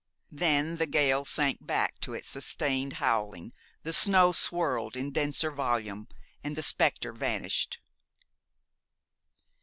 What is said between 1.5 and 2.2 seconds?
back to